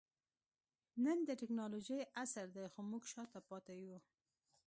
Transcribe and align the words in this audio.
نن 1.03 1.17
د 1.27 1.29
ټکنالوجۍ 1.41 1.99
عصر 2.21 2.45
دئ؛ 2.55 2.65
خو 2.73 2.79
موږ 2.89 3.03
شاته 3.13 3.39
پاته 3.49 3.73
يو. 3.83 3.99